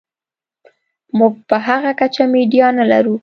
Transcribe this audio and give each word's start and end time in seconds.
موږ 1.17 1.33
په 1.49 1.57
هغه 1.67 1.91
کچه 1.99 2.23
میډیا 2.33 2.67
نلرو. 2.77 3.15